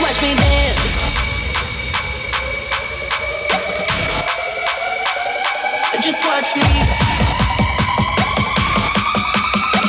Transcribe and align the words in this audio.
watch 0.00 0.20
me 0.22 0.34
dance. 0.34 0.96
Just 6.02 6.22
watch 6.28 6.54
me. 6.56 6.62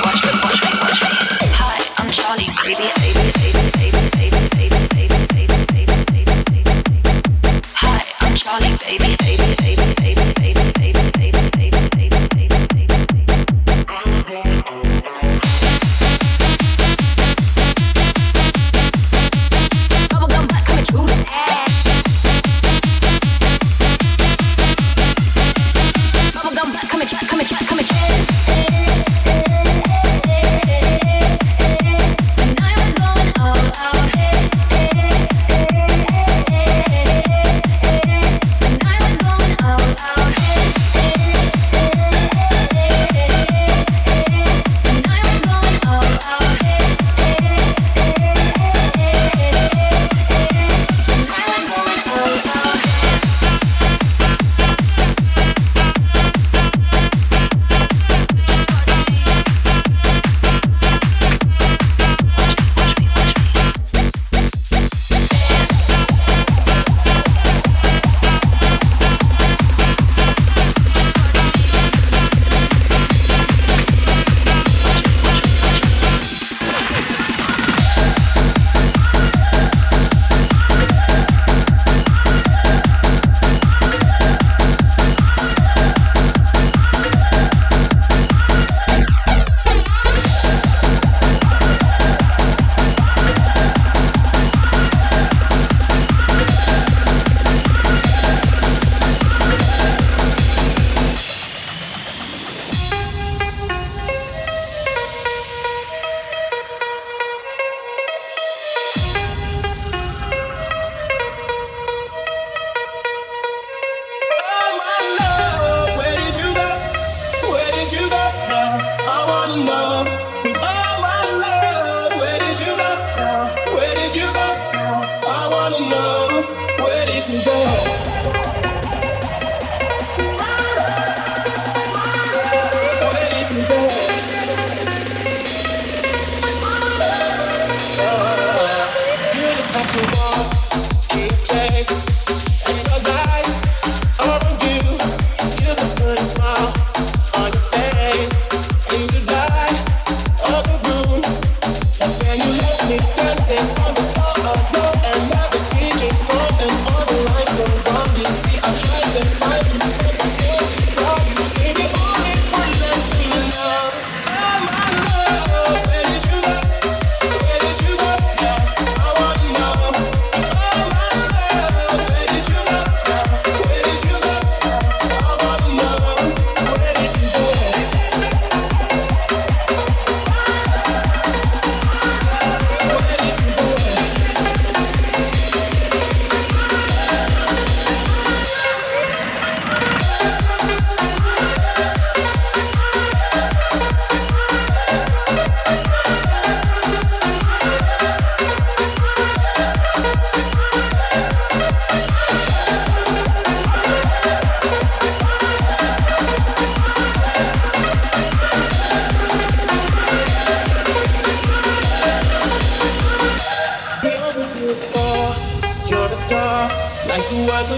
Watch 0.03 0.23
me, 0.23 0.31
watch 0.43 0.59
me, 0.63 0.69
watch 0.81 1.01
me. 1.01 1.09
Hi, 1.59 1.79
I'm 1.97 2.09
Charlie, 2.09 2.47
baby. 2.63 3.06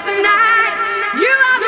tonight. 0.00 0.72
You 1.20 1.28
are 1.28 1.59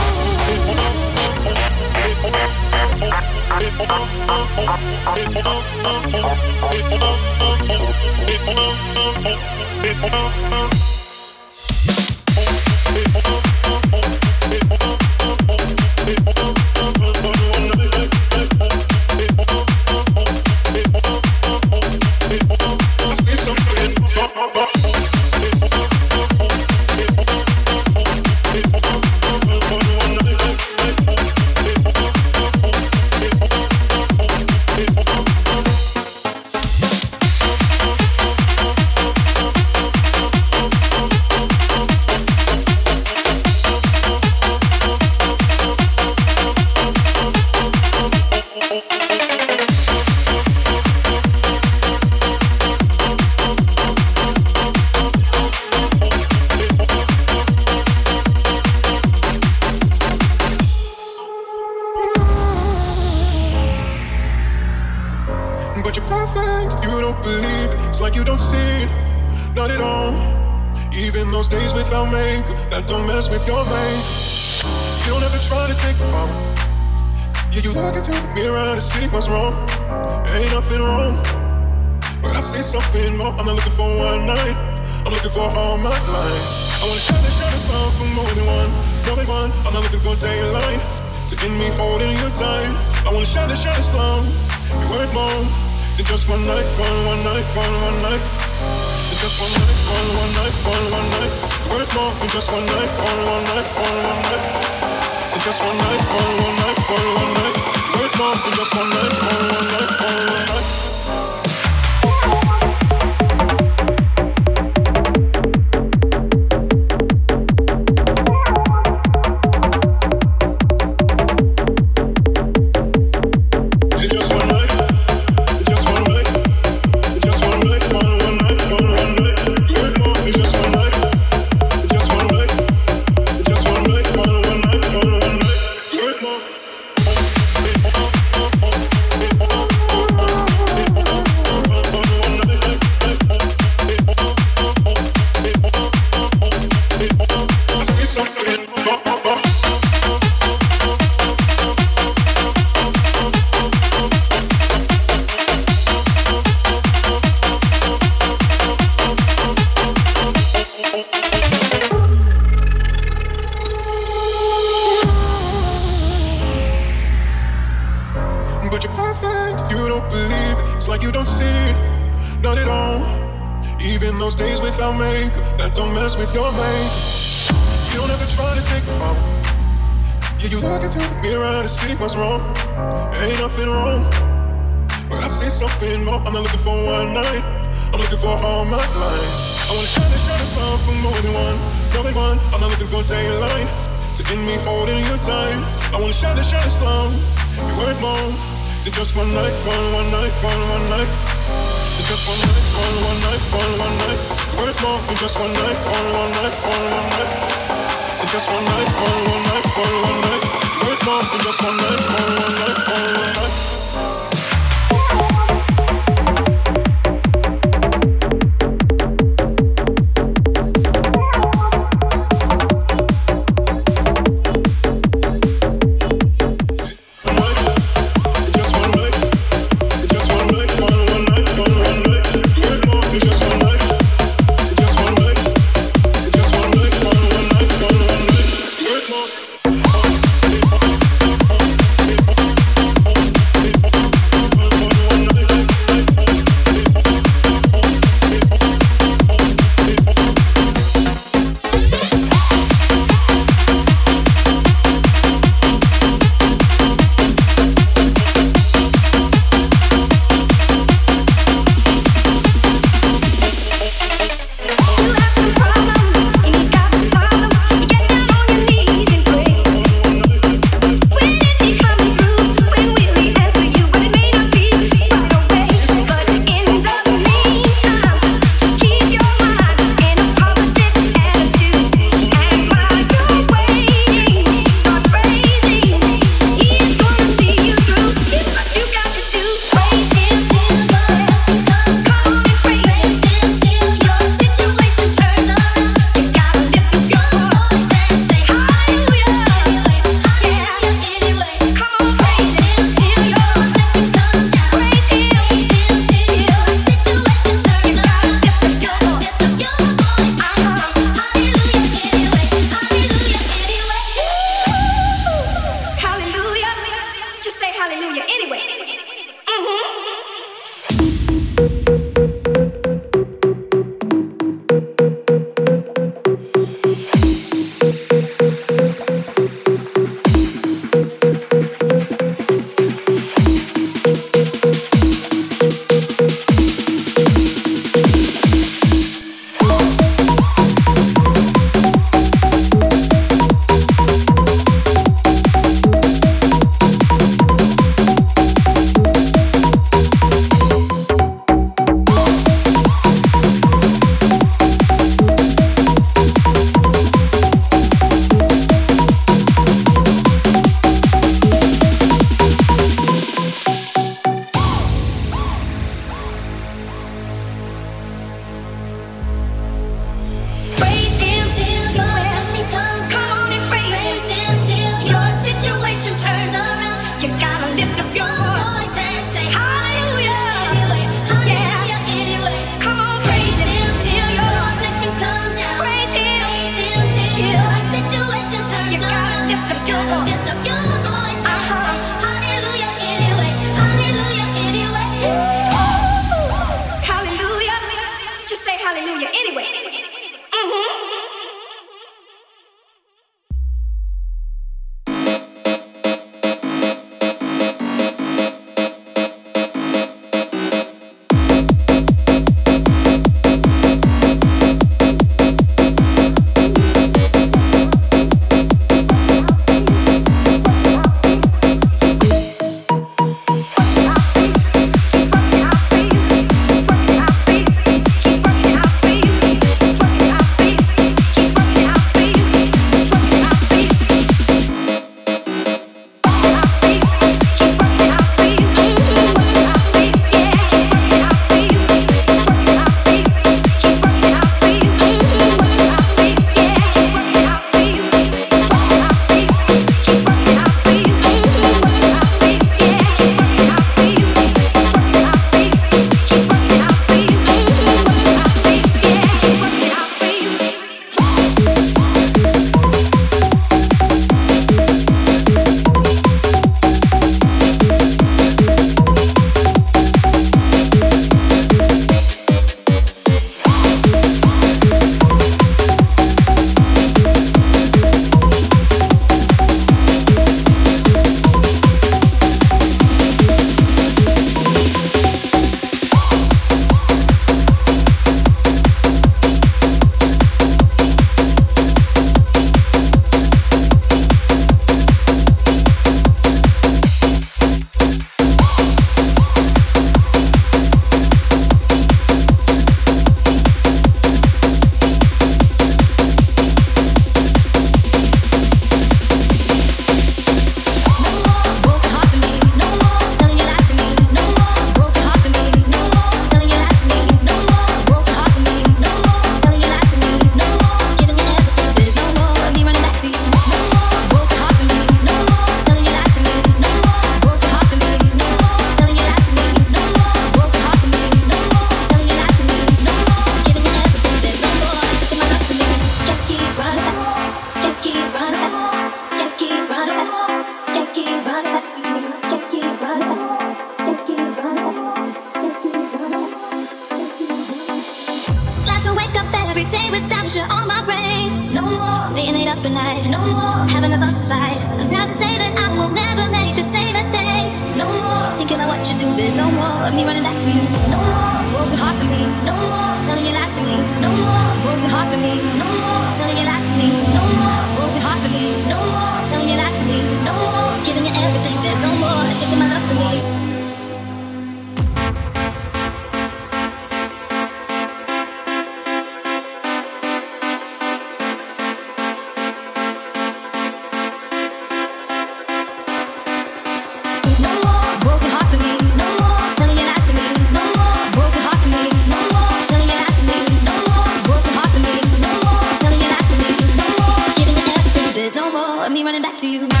keep 599.61 599.81
it 599.81 599.81
to 599.81 599.87
myself. 599.87 599.91
I 599.91 599.91
wanna 599.91 599.91
hold 599.91 599.91
you 599.93 600.00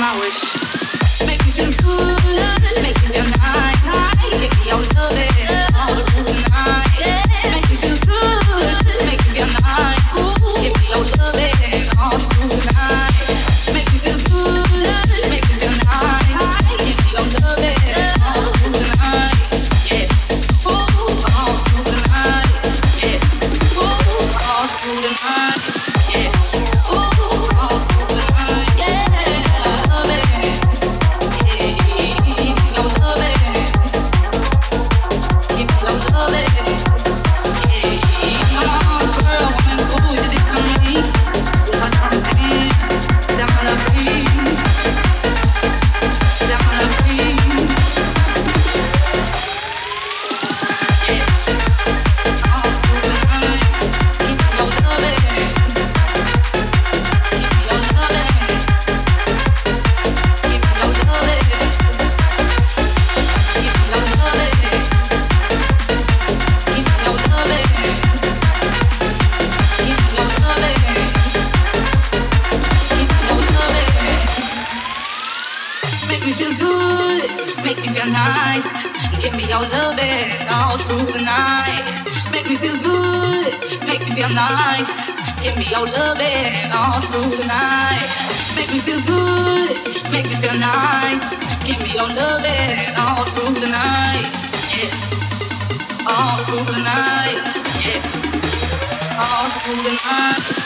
my 0.00 0.20
wish. 0.20 0.77
your 79.48 79.64
loving 79.72 80.48
all 80.50 80.76
through 80.76 81.06
the 81.16 81.24
night. 81.24 82.04
Make 82.30 82.48
me 82.48 82.56
feel 82.56 82.76
good, 82.84 83.52
make 83.86 84.04
me 84.04 84.10
feel 84.12 84.28
nice. 84.28 85.08
Give 85.42 85.56
me 85.56 85.64
your 85.72 85.86
loving 85.86 86.68
all 86.76 87.00
through 87.00 87.32
the 87.40 87.46
night. 87.46 88.08
Make 88.56 88.70
me 88.72 88.78
feel 88.78 89.00
good, 89.08 89.72
make 90.12 90.26
me 90.28 90.36
feel 90.36 90.58
nice. 90.60 91.36
Give 91.64 91.80
me 91.82 91.92
your 91.96 92.08
loving 92.12 92.92
all 93.00 93.24
through 93.24 93.54
the 93.62 93.68
night. 93.72 94.28
Yeah. 94.76 96.12
All 96.12 96.38
through 96.44 96.68
the 96.74 96.80
night. 96.84 97.40
Yeah. 97.84 98.02
All 99.24 99.48
through 99.48 99.82
the 99.82 99.94
night. 100.04 100.57